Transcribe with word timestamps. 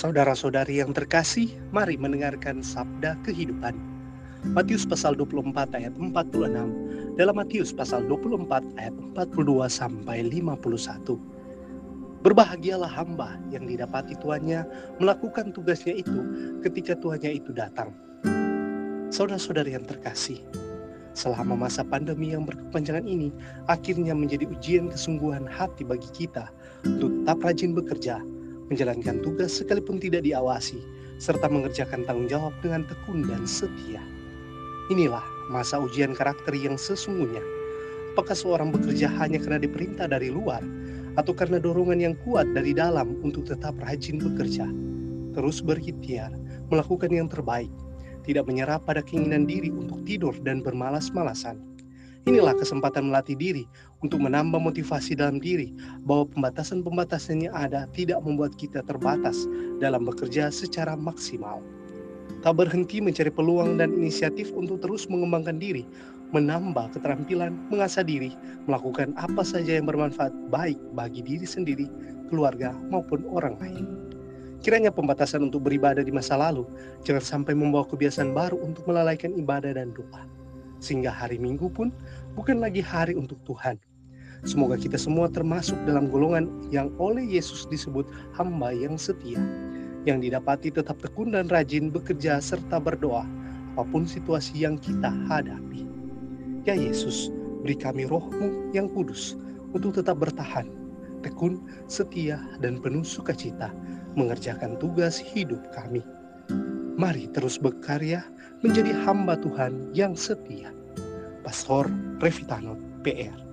Saudara-saudari 0.00 0.80
yang 0.80 0.96
terkasih, 0.96 1.60
mari 1.76 2.00
mendengarkan 2.00 2.64
sabda 2.64 3.20
kehidupan. 3.20 3.76
Matius 4.48 4.88
pasal 4.88 5.12
24 5.12 5.76
ayat 5.76 5.92
46 5.92 7.20
dalam 7.20 7.36
Matius 7.36 7.68
pasal 7.76 8.08
24 8.08 8.80
ayat 8.80 8.96
42 9.12 9.68
sampai 9.68 10.24
51. 10.24 11.20
Berbahagialah 12.24 12.88
hamba 12.88 13.36
yang 13.52 13.68
didapati 13.68 14.16
tuannya 14.24 14.64
melakukan 15.04 15.52
tugasnya 15.52 15.92
itu 15.92 16.24
ketika 16.64 16.96
tuannya 16.96 17.36
itu 17.36 17.52
datang. 17.52 17.92
Saudara-saudari 19.12 19.76
yang 19.76 19.84
terkasih, 19.84 20.40
selama 21.12 21.68
masa 21.68 21.84
pandemi 21.84 22.32
yang 22.32 22.48
berkepanjangan 22.48 23.04
ini 23.04 23.28
akhirnya 23.68 24.16
menjadi 24.16 24.48
ujian 24.48 24.88
kesungguhan 24.88 25.44
hati 25.44 25.84
bagi 25.84 26.08
kita 26.16 26.48
untuk 26.88 27.12
tetap 27.20 27.44
rajin 27.44 27.76
bekerja 27.76 28.24
menjalankan 28.70 29.18
tugas 29.20 29.58
sekalipun 29.58 29.98
tidak 29.98 30.22
diawasi, 30.22 30.78
serta 31.18 31.50
mengerjakan 31.50 32.06
tanggung 32.06 32.30
jawab 32.30 32.54
dengan 32.62 32.86
tekun 32.86 33.26
dan 33.26 33.42
setia. 33.44 34.00
Inilah 34.88 35.22
masa 35.50 35.82
ujian 35.82 36.14
karakter 36.14 36.54
yang 36.54 36.78
sesungguhnya. 36.78 37.42
Apakah 38.14 38.34
seorang 38.34 38.70
bekerja 38.70 39.10
hanya 39.18 39.38
karena 39.42 39.58
diperintah 39.62 40.06
dari 40.06 40.30
luar, 40.30 40.62
atau 41.18 41.34
karena 41.34 41.58
dorongan 41.58 41.98
yang 41.98 42.14
kuat 42.22 42.46
dari 42.54 42.70
dalam 42.70 43.18
untuk 43.26 43.46
tetap 43.50 43.74
rajin 43.82 44.22
bekerja? 44.22 44.66
Terus 45.34 45.62
berikhtiar, 45.62 46.34
melakukan 46.70 47.10
yang 47.10 47.30
terbaik, 47.30 47.70
tidak 48.26 48.46
menyerah 48.46 48.78
pada 48.82 49.02
keinginan 49.02 49.46
diri 49.46 49.70
untuk 49.70 50.02
tidur 50.06 50.34
dan 50.42 50.62
bermalas-malasan 50.62 51.58
Inilah 52.28 52.52
kesempatan 52.52 53.08
melatih 53.08 53.32
diri 53.32 53.64
untuk 54.04 54.20
menambah 54.20 54.60
motivasi 54.60 55.16
dalam 55.16 55.40
diri 55.40 55.72
bahwa 56.04 56.28
pembatasan-pembatasan 56.36 57.48
yang 57.48 57.54
ada 57.56 57.88
tidak 57.96 58.20
membuat 58.20 58.52
kita 58.60 58.84
terbatas 58.84 59.48
dalam 59.80 60.04
bekerja 60.04 60.52
secara 60.52 60.92
maksimal. 61.00 61.64
Tak 62.44 62.60
berhenti 62.60 63.00
mencari 63.00 63.32
peluang 63.32 63.80
dan 63.80 63.96
inisiatif 63.96 64.52
untuk 64.52 64.84
terus 64.84 65.08
mengembangkan 65.08 65.56
diri, 65.56 65.88
menambah 66.36 66.92
keterampilan, 66.92 67.56
mengasah 67.72 68.04
diri, 68.04 68.36
melakukan 68.68 69.16
apa 69.16 69.40
saja 69.40 69.80
yang 69.80 69.88
bermanfaat 69.88 70.32
baik 70.52 70.76
bagi 70.92 71.24
diri 71.24 71.48
sendiri, 71.48 71.88
keluarga, 72.28 72.76
maupun 72.92 73.24
orang 73.32 73.56
lain. 73.64 73.84
Kiranya 74.60 74.92
pembatasan 74.92 75.48
untuk 75.48 75.64
beribadah 75.64 76.04
di 76.04 76.12
masa 76.12 76.36
lalu 76.36 76.68
jangan 77.00 77.24
sampai 77.24 77.56
membawa 77.56 77.88
kebiasaan 77.88 78.36
baru 78.36 78.60
untuk 78.60 78.84
melalaikan 78.84 79.32
ibadah 79.32 79.72
dan 79.72 79.96
doa 79.96 80.39
sehingga 80.80 81.12
hari 81.12 81.36
Minggu 81.36 81.68
pun 81.70 81.92
bukan 82.34 82.58
lagi 82.58 82.80
hari 82.80 83.14
untuk 83.14 83.38
Tuhan. 83.46 83.78
Semoga 84.48 84.80
kita 84.80 84.96
semua 84.96 85.28
termasuk 85.28 85.76
dalam 85.84 86.08
golongan 86.08 86.48
yang 86.72 86.88
oleh 86.96 87.20
Yesus 87.20 87.68
disebut 87.68 88.08
hamba 88.32 88.72
yang 88.72 88.96
setia, 88.96 89.36
yang 90.08 90.24
didapati 90.24 90.72
tetap 90.72 90.96
tekun 90.96 91.36
dan 91.36 91.52
rajin 91.52 91.92
bekerja 91.92 92.40
serta 92.40 92.80
berdoa, 92.80 93.28
apa 93.76 93.84
pun 93.84 94.08
situasi 94.08 94.64
yang 94.64 94.80
kita 94.80 95.12
hadapi. 95.28 95.84
Ya 96.64 96.72
Yesus, 96.72 97.28
beri 97.60 97.76
kami 97.76 98.08
rohmu 98.08 98.72
yang 98.72 98.88
kudus 98.88 99.36
untuk 99.76 100.00
tetap 100.00 100.16
bertahan, 100.16 100.72
tekun, 101.20 101.60
setia, 101.84 102.40
dan 102.64 102.80
penuh 102.80 103.04
sukacita 103.04 103.68
mengerjakan 104.16 104.80
tugas 104.80 105.20
hidup 105.20 105.60
kami. 105.76 106.00
Mari 107.00 107.32
terus 107.32 107.56
berkarya 107.56 108.20
menjadi 108.60 108.92
hamba 109.08 109.32
Tuhan 109.40 109.88
yang 109.96 110.12
setia. 110.12 110.68
Pastor 111.40 111.88
Revitano, 112.20 112.76
PR. 113.00 113.49